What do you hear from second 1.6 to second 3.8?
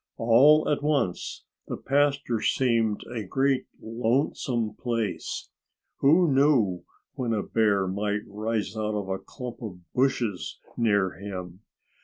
the pasture seemed a great,